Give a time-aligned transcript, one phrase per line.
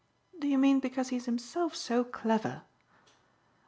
[0.39, 2.63] "Do you mean because he's himself so clever?"